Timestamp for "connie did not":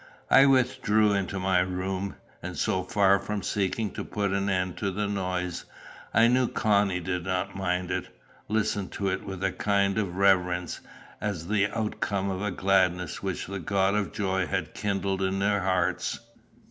6.47-7.55